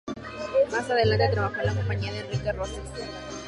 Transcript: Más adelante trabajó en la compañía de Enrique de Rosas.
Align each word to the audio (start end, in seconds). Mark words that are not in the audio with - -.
Más 0.71 0.89
adelante 0.89 1.29
trabajó 1.31 1.57
en 1.59 1.65
la 1.67 1.75
compañía 1.75 2.11
de 2.11 2.21
Enrique 2.21 2.43
de 2.45 2.53
Rosas. 2.53 2.89